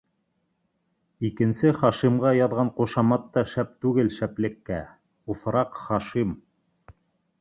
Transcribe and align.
Икенсе 1.29 1.73
Хашимға 1.81 2.31
яҙған 2.37 2.71
ҡушамат 2.79 3.27
та 3.35 3.43
шәп 3.53 3.77
түгел 3.87 4.11
шәплеккә: 4.17 4.83
Уҫыраҡ 5.35 5.81
Хашим. 5.87 6.33